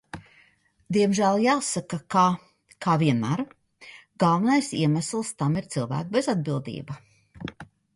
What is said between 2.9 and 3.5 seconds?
vienmēr,